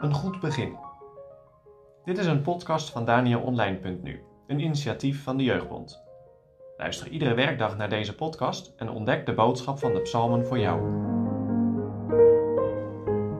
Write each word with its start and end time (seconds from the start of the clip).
Een 0.00 0.14
goed 0.14 0.40
begin. 0.40 0.76
Dit 2.04 2.18
is 2.18 2.26
een 2.26 2.42
podcast 2.42 2.90
van 2.90 3.04
DanielOnline.nu, 3.04 4.22
een 4.46 4.60
initiatief 4.60 5.22
van 5.22 5.36
de 5.36 5.44
Jeugdbond. 5.44 6.04
Luister 6.76 7.08
iedere 7.08 7.34
werkdag 7.34 7.76
naar 7.76 7.88
deze 7.88 8.14
podcast 8.14 8.72
en 8.76 8.90
ontdek 8.90 9.26
de 9.26 9.34
boodschap 9.34 9.78
van 9.78 9.92
de 9.92 10.00
psalmen 10.00 10.46
voor 10.46 10.58
jou. 10.58 10.80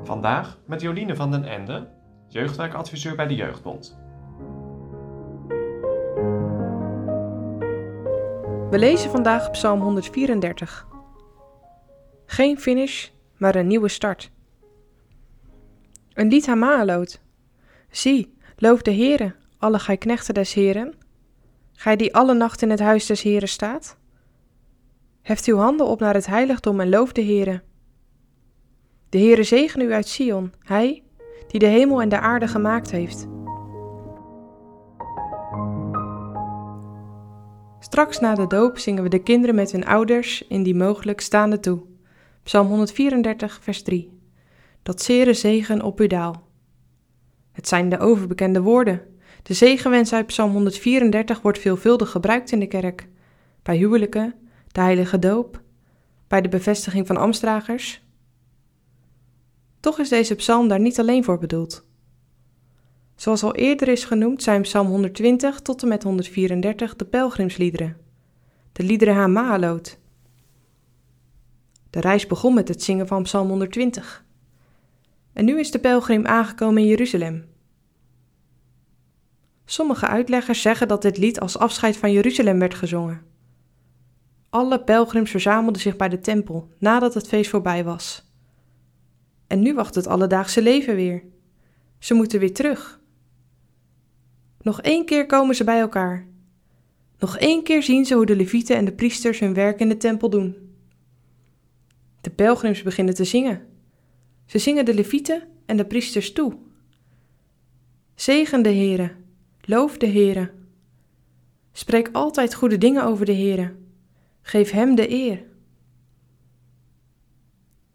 Vandaag 0.04 0.58
met 0.66 0.80
Joline 0.80 1.16
van 1.16 1.30
den 1.30 1.44
Ende, 1.44 1.88
jeugdwerkadviseur 2.28 3.16
bij 3.16 3.26
de 3.26 3.34
Jeugdbond. 3.34 3.98
We 8.70 8.78
lezen 8.78 9.10
vandaag 9.10 9.50
Psalm 9.50 9.80
134. 9.80 10.95
Geen 12.26 12.58
finish, 12.58 13.08
maar 13.36 13.54
een 13.54 13.66
nieuwe 13.66 13.88
start. 13.88 14.30
Een 16.14 16.28
lied 16.28 16.48
aan 16.48 16.58
Maaloot. 16.58 17.20
Zie, 17.90 18.36
loof 18.56 18.82
de 18.82 18.94
Heere, 18.94 19.34
alle 19.58 19.78
gij 19.78 19.96
knechten 19.96 20.34
des 20.34 20.54
Heren. 20.54 20.94
Gij 21.72 21.96
die 21.96 22.14
alle 22.14 22.34
nacht 22.34 22.62
in 22.62 22.70
het 22.70 22.80
huis 22.80 23.06
des 23.06 23.22
Heren 23.22 23.48
staat. 23.48 23.96
Heft 25.22 25.46
uw 25.46 25.56
handen 25.56 25.86
op 25.86 26.00
naar 26.00 26.14
het 26.14 26.26
heiligdom 26.26 26.80
en 26.80 26.88
loof 26.88 27.12
de 27.12 27.24
Heere. 27.24 27.62
De 29.08 29.18
Heere 29.18 29.42
zegen 29.42 29.80
u 29.80 29.92
uit 29.92 30.08
Sion, 30.08 30.52
Hij, 30.58 31.02
die 31.46 31.60
de 31.60 31.66
hemel 31.66 32.02
en 32.02 32.08
de 32.08 32.18
aarde 32.18 32.48
gemaakt 32.48 32.90
heeft. 32.90 33.26
Straks 37.78 38.18
na 38.18 38.34
de 38.34 38.46
doop 38.46 38.78
zingen 38.78 39.02
we 39.02 39.08
de 39.08 39.22
kinderen 39.22 39.54
met 39.54 39.72
hun 39.72 39.86
ouders 39.86 40.46
in 40.48 40.62
die 40.62 40.74
mogelijk 40.74 41.20
staande 41.20 41.60
toe. 41.60 41.82
Psalm 42.46 42.66
134, 42.66 43.58
vers 43.62 43.82
3. 43.82 44.18
Dat 44.82 45.02
zere 45.02 45.34
zegen 45.34 45.82
op 45.82 46.00
uw 46.00 46.06
daal. 46.06 46.48
Het 47.52 47.68
zijn 47.68 47.88
de 47.88 47.98
overbekende 47.98 48.60
woorden. 48.60 49.02
De 49.42 49.54
zegenwens 49.54 50.12
uit 50.12 50.26
Psalm 50.26 50.52
134 50.52 51.40
wordt 51.40 51.58
veelvuldig 51.58 52.10
gebruikt 52.10 52.52
in 52.52 52.60
de 52.60 52.66
kerk. 52.66 53.08
Bij 53.62 53.76
huwelijken, 53.76 54.34
de 54.72 54.80
heilige 54.80 55.18
doop, 55.18 55.62
bij 56.28 56.40
de 56.40 56.48
bevestiging 56.48 57.06
van 57.06 57.16
ambtsdragers. 57.16 58.02
Toch 59.80 59.98
is 59.98 60.08
deze 60.08 60.34
psalm 60.34 60.68
daar 60.68 60.80
niet 60.80 60.98
alleen 60.98 61.24
voor 61.24 61.38
bedoeld. 61.38 61.86
Zoals 63.14 63.42
al 63.42 63.54
eerder 63.54 63.88
is 63.88 64.04
genoemd 64.04 64.42
zijn 64.42 64.62
Psalm 64.62 64.86
120 64.86 65.60
tot 65.60 65.82
en 65.82 65.88
met 65.88 66.02
134 66.02 66.96
de 66.96 67.04
pelgrimsliederen, 67.04 67.96
de 68.72 68.82
liederen 68.82 69.14
aan 69.14 69.32
Mahaloot. 69.32 69.98
De 71.96 72.02
reis 72.02 72.26
begon 72.26 72.54
met 72.54 72.68
het 72.68 72.82
zingen 72.82 73.06
van 73.06 73.22
Psalm 73.22 73.48
120. 73.48 74.24
En 75.32 75.44
nu 75.44 75.58
is 75.58 75.70
de 75.70 75.78
pelgrim 75.78 76.26
aangekomen 76.26 76.82
in 76.82 76.88
Jeruzalem. 76.88 77.44
Sommige 79.64 80.06
uitleggers 80.06 80.62
zeggen 80.62 80.88
dat 80.88 81.02
dit 81.02 81.18
lied 81.18 81.40
als 81.40 81.58
afscheid 81.58 81.96
van 81.96 82.12
Jeruzalem 82.12 82.58
werd 82.58 82.74
gezongen. 82.74 83.22
Alle 84.50 84.84
pelgrims 84.84 85.30
verzamelden 85.30 85.80
zich 85.80 85.96
bij 85.96 86.08
de 86.08 86.20
tempel 86.20 86.68
nadat 86.78 87.14
het 87.14 87.28
feest 87.28 87.50
voorbij 87.50 87.84
was. 87.84 88.30
En 89.46 89.60
nu 89.60 89.74
wacht 89.74 89.94
het 89.94 90.06
alledaagse 90.06 90.62
leven 90.62 90.94
weer. 90.94 91.22
Ze 91.98 92.14
moeten 92.14 92.40
weer 92.40 92.54
terug, 92.54 93.00
nog 94.60 94.80
één 94.80 95.04
keer 95.04 95.26
komen 95.26 95.54
ze 95.54 95.64
bij 95.64 95.80
elkaar. 95.80 96.26
Nog 97.18 97.38
één 97.38 97.62
keer 97.62 97.82
zien 97.82 98.04
ze 98.04 98.14
hoe 98.14 98.26
de 98.26 98.36
levieten 98.36 98.76
en 98.76 98.84
de 98.84 98.92
priesters 98.92 99.38
hun 99.38 99.54
werk 99.54 99.80
in 99.80 99.88
de 99.88 99.96
tempel 99.96 100.30
doen. 100.30 100.65
De 102.26 102.32
pelgrims 102.32 102.82
beginnen 102.82 103.14
te 103.14 103.24
zingen. 103.24 103.66
Ze 104.46 104.58
zingen 104.58 104.84
de 104.84 104.94
levieten 104.94 105.42
en 105.66 105.76
de 105.76 105.84
priesters 105.86 106.32
toe. 106.32 106.56
Zegen 108.14 108.62
de 108.62 108.68
Heere, 108.68 109.12
loof 109.60 109.98
de 109.98 110.06
Heere. 110.06 110.50
Spreek 111.72 112.08
altijd 112.12 112.54
goede 112.54 112.78
dingen 112.78 113.04
over 113.04 113.26
de 113.26 113.34
Heere. 113.34 113.74
Geef 114.42 114.70
Hem 114.70 114.94
de 114.94 115.10
eer. 115.10 115.44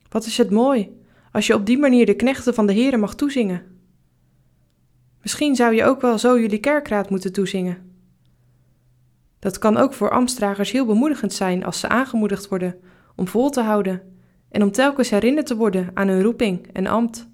Wat 0.10 0.26
is 0.26 0.38
het 0.38 0.50
mooi 0.50 1.02
als 1.32 1.48
je 1.48 1.54
op 1.54 1.66
die 1.66 1.78
manier 1.78 2.06
de 2.06 2.16
knechten 2.16 2.54
van 2.54 2.68
de 2.68 2.74
Heere 2.74 2.98
mag 2.98 3.16
toezingen. 3.16 3.82
Misschien 5.22 5.56
zou 5.56 5.76
je 5.76 5.86
ook 5.86 6.02
wel 6.02 6.18
zo 6.18 6.40
jullie 6.40 6.60
kerkraad 6.60 7.10
moeten 7.10 7.34
toezingen. 7.34 7.96
Dat 9.40 9.58
kan 9.58 9.78
ook 9.78 9.94
voor 9.94 10.12
ambtsdragers 10.12 10.72
heel 10.72 10.86
bemoedigend 10.86 11.34
zijn 11.34 11.64
als 11.64 11.80
ze 11.80 11.88
aangemoedigd 11.88 12.48
worden 12.48 12.80
om 13.16 13.28
vol 13.28 13.50
te 13.50 13.62
houden 13.62 14.11
en 14.52 14.64
om 14.64 14.72
telkens 14.72 15.10
herinnerd 15.10 15.46
te 15.46 15.56
worden 15.56 15.92
aan 15.94 16.08
hun 16.08 16.22
roeping 16.22 16.68
en 16.68 16.88
ambt. 16.88 17.30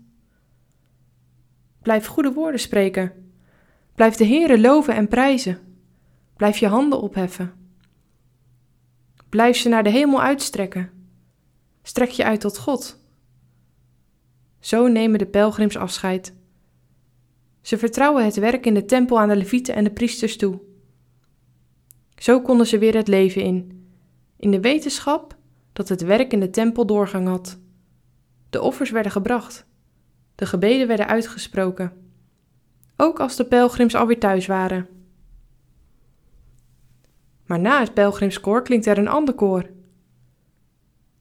Blijf 1.81 2.05
goede 2.05 2.33
woorden 2.33 2.59
spreken. 2.59 3.31
Blijf 3.95 4.15
de 4.15 4.25
Heere 4.25 4.59
loven 4.59 4.95
en 4.95 5.07
prijzen. 5.07 5.59
Blijf 6.35 6.57
je 6.57 6.67
handen 6.67 7.01
opheffen. 7.01 7.53
Blijf 9.29 9.57
ze 9.57 9.69
naar 9.69 9.83
de 9.83 9.89
hemel 9.89 10.21
uitstrekken. 10.21 10.91
Strek 11.81 12.09
je 12.09 12.23
uit 12.23 12.39
tot 12.39 12.57
God. 12.57 12.99
Zo 14.59 14.87
nemen 14.87 15.19
de 15.19 15.27
pelgrims 15.27 15.77
afscheid 15.77 16.35
ze 17.67 17.77
vertrouwen 17.77 18.25
het 18.25 18.35
werk 18.35 18.65
in 18.65 18.73
de 18.73 18.85
tempel 18.85 19.19
aan 19.19 19.29
de 19.29 19.35
levieten 19.35 19.75
en 19.75 19.83
de 19.83 19.91
priesters 19.91 20.37
toe. 20.37 20.59
Zo 22.15 22.41
konden 22.41 22.67
ze 22.67 22.77
weer 22.77 22.95
het 22.95 23.07
leven 23.07 23.41
in, 23.41 23.87
in 24.37 24.51
de 24.51 24.59
wetenschap 24.59 25.36
dat 25.77 25.89
het 25.89 26.01
werk 26.01 26.33
in 26.33 26.39
de 26.39 26.49
tempel 26.49 26.85
doorgang 26.85 27.27
had. 27.27 27.59
De 28.49 28.61
offers 28.61 28.89
werden 28.89 29.11
gebracht, 29.11 29.65
de 30.35 30.45
gebeden 30.45 30.87
werden 30.87 31.07
uitgesproken, 31.07 31.93
ook 32.95 33.19
als 33.19 33.35
de 33.35 33.45
pelgrims 33.45 33.95
alweer 33.95 34.19
thuis 34.19 34.45
waren. 34.45 34.87
Maar 37.45 37.59
na 37.59 37.79
het 37.79 37.93
pelgrimskoor 37.93 38.61
klinkt 38.61 38.85
er 38.85 38.97
een 38.97 39.07
ander 39.07 39.33
koor. 39.33 39.69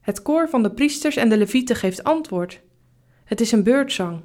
Het 0.00 0.22
koor 0.22 0.48
van 0.48 0.62
de 0.62 0.70
priesters 0.70 1.16
en 1.16 1.28
de 1.28 1.36
levieten 1.36 1.76
geeft 1.76 2.04
antwoord. 2.04 2.60
Het 3.24 3.40
is 3.40 3.52
een 3.52 3.62
beurtzang. 3.62 4.20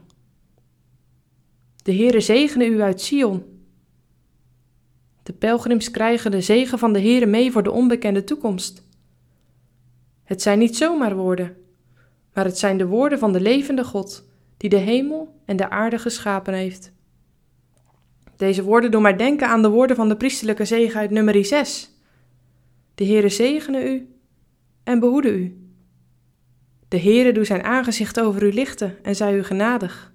De 1.84 1.96
Heere 1.96 2.22
zegene 2.22 2.66
u 2.66 2.82
uit 2.82 3.02
Sion. 3.02 3.44
De 5.24 5.34
pelgrims 5.34 5.92
krijgen 5.92 6.32
de 6.32 6.42
zegen 6.42 6.80
van 6.80 6.94
de 6.94 7.02
Heere 7.02 7.26
mee 7.26 7.52
voor 7.52 7.64
de 7.64 7.72
onbekende 7.72 8.24
toekomst. 8.24 8.90
Het 10.32 10.42
zijn 10.42 10.60
niet 10.60 10.78
zomaar 10.78 11.16
woorden, 11.16 11.58
maar 12.34 12.46
het 12.46 12.58
zijn 12.58 12.78
de 12.78 12.86
woorden 12.86 13.20
van 13.20 13.34
de 13.34 13.42
levende 13.42 13.84
God, 13.84 14.30
die 14.58 14.70
de 14.70 14.78
hemel 14.78 15.42
en 15.46 15.58
de 15.58 15.70
aarde 15.70 15.98
geschapen 16.00 16.54
heeft. 16.54 16.92
Deze 18.36 18.64
woorden 18.64 18.92
doen 18.92 19.02
mij 19.02 19.16
denken 19.16 19.48
aan 19.48 19.62
de 19.62 19.70
woorden 19.70 19.96
van 19.96 20.10
de 20.10 20.18
priestelijke 20.18 20.66
zegen 20.66 21.00
uit 21.00 21.10
nummer 21.10 21.46
6. 21.46 21.92
De 22.96 23.06
Heere 23.06 23.30
zegene 23.30 23.90
u 23.90 24.16
en 24.84 25.00
behoede 25.00 25.34
u. 25.34 25.72
De 26.88 27.00
Heere 27.00 27.32
doet 27.32 27.48
zijn 27.48 27.64
aangezicht 27.64 28.20
over 28.20 28.44
u 28.44 28.54
lichten 28.54 29.04
en 29.04 29.16
zij 29.16 29.38
u 29.38 29.44
genadig. 29.44 30.14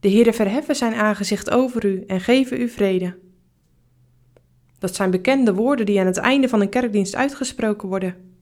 De 0.00 0.10
Heere 0.10 0.32
verheffen 0.32 0.76
zijn 0.76 0.94
aangezicht 0.94 1.50
over 1.50 1.84
u 1.84 2.04
en 2.06 2.20
geven 2.20 2.60
u 2.60 2.68
vrede. 2.68 3.18
Dat 4.78 4.94
zijn 4.94 5.10
bekende 5.10 5.54
woorden 5.54 5.86
die 5.86 6.00
aan 6.00 6.06
het 6.06 6.16
einde 6.16 6.48
van 6.48 6.60
een 6.60 6.68
kerkdienst 6.68 7.14
uitgesproken 7.14 7.88
worden. 7.88 8.34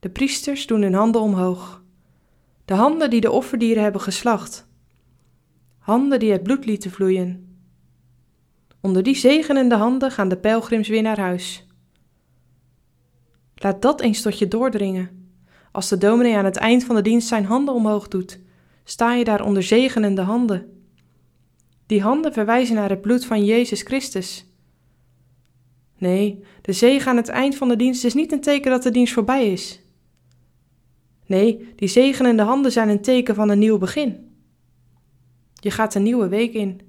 De 0.00 0.08
priesters 0.08 0.66
doen 0.66 0.82
hun 0.82 0.94
handen 0.94 1.20
omhoog. 1.20 1.82
De 2.64 2.74
handen 2.74 3.10
die 3.10 3.20
de 3.20 3.30
offerdieren 3.30 3.82
hebben 3.82 4.00
geslacht. 4.00 4.66
Handen 5.78 6.18
die 6.18 6.32
het 6.32 6.42
bloed 6.42 6.64
lieten 6.64 6.90
vloeien. 6.90 7.58
Onder 8.80 9.02
die 9.02 9.16
zegenende 9.16 9.76
handen 9.76 10.10
gaan 10.10 10.28
de 10.28 10.36
pelgrims 10.36 10.88
weer 10.88 11.02
naar 11.02 11.18
huis. 11.18 11.66
Laat 13.54 13.82
dat 13.82 14.00
eens 14.00 14.22
tot 14.22 14.38
je 14.38 14.48
doordringen. 14.48 15.30
Als 15.72 15.88
de 15.88 15.98
dominee 15.98 16.36
aan 16.36 16.44
het 16.44 16.56
eind 16.56 16.84
van 16.84 16.94
de 16.94 17.02
dienst 17.02 17.28
zijn 17.28 17.44
handen 17.44 17.74
omhoog 17.74 18.08
doet 18.08 18.40
sta 18.84 19.14
je 19.14 19.24
daar 19.24 19.44
onder 19.44 19.62
zegenende 19.62 20.22
handen. 20.22 20.77
Die 21.88 22.02
handen 22.02 22.32
verwijzen 22.32 22.74
naar 22.74 22.88
het 22.88 23.00
bloed 23.00 23.24
van 23.24 23.44
Jezus 23.44 23.82
Christus. 23.82 24.46
Nee, 25.98 26.44
de 26.62 26.72
zegen 26.72 27.10
aan 27.10 27.16
het 27.16 27.28
eind 27.28 27.56
van 27.56 27.68
de 27.68 27.76
dienst 27.76 28.04
is 28.04 28.14
niet 28.14 28.32
een 28.32 28.40
teken 28.40 28.70
dat 28.70 28.82
de 28.82 28.90
dienst 28.90 29.12
voorbij 29.12 29.52
is. 29.52 29.80
Nee, 31.26 31.72
die 31.76 31.88
zegenende 31.88 32.42
handen 32.42 32.72
zijn 32.72 32.88
een 32.88 33.00
teken 33.00 33.34
van 33.34 33.48
een 33.48 33.58
nieuw 33.58 33.78
begin. 33.78 34.36
Je 35.54 35.70
gaat 35.70 35.94
een 35.94 36.02
nieuwe 36.02 36.28
week 36.28 36.52
in. 36.52 36.80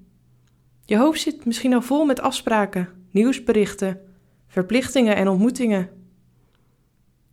Je 0.86 0.98
hoofd 0.98 1.22
zit 1.22 1.46
misschien 1.46 1.74
al 1.74 1.82
vol 1.82 2.06
met 2.06 2.22
afspraken, 2.22 2.90
nieuwsberichten, 3.12 4.02
verplichtingen 4.48 5.16
en 5.16 5.28
ontmoetingen. 5.28 5.90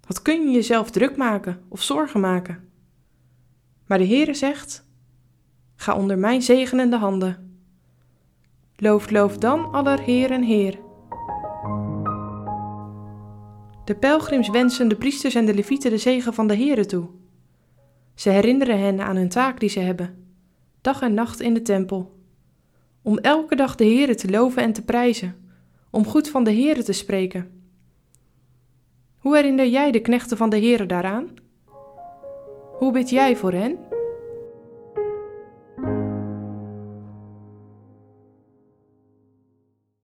Wat 0.07 0.23
kun 0.23 0.47
je 0.47 0.51
jezelf 0.51 0.91
druk 0.91 1.17
maken 1.17 1.63
of 1.69 1.83
zorgen 1.83 2.21
maken? 2.21 2.69
Maar 3.87 3.99
de 3.99 4.07
Heere 4.07 4.35
zegt: 4.35 4.85
Ga 5.77 5.97
onder 5.97 6.19
mijn 6.19 6.43
zegenende 6.43 6.97
handen. 6.97 7.46
Loof, 8.79 9.11
loof 9.11 9.39
dan 9.39 9.73
aller 9.73 10.01
Heer 10.01 10.31
en 10.31 10.43
Heer. 10.43 10.79
De 13.85 13.97
pelgrims 14.01 14.49
wensen 14.49 14.89
de 14.89 14.97
priesters 14.97 15.35
en 15.35 15.47
de 15.47 15.55
levieten 15.55 15.91
de 15.91 15.99
zegen 15.99 16.35
van 16.35 16.47
de 16.47 16.57
Here 16.57 16.87
toe. 16.87 17.09
Ze 18.15 18.31
herinneren 18.31 18.81
hen 18.81 19.01
aan 19.01 19.17
hun 19.17 19.29
taak 19.29 19.61
die 19.61 19.69
ze 19.69 19.81
hebben, 19.81 20.27
dag 20.81 21.03
en 21.03 21.15
nacht 21.15 21.41
in 21.41 21.55
de 21.55 21.63
tempel. 21.63 22.19
Om 23.03 23.19
elke 23.19 23.57
dag 23.57 23.75
de 23.75 23.85
Here 23.85 24.15
te 24.15 24.31
loven 24.31 24.63
en 24.63 24.73
te 24.73 24.83
prijzen, 24.83 25.51
om 25.91 26.05
goed 26.05 26.29
van 26.29 26.45
de 26.45 26.55
Here 26.55 26.83
te 26.83 26.93
spreken. 26.93 27.51
Hoe 29.19 29.37
herinner 29.37 29.67
jij 29.67 29.91
de 29.91 30.01
knechten 30.01 30.37
van 30.37 30.51
de 30.51 30.61
Here 30.61 30.87
daaraan? 30.87 31.29
Hoe 32.79 32.93
bid 32.93 33.11
jij 33.11 33.37
voor 33.37 33.53
hen? 33.53 33.79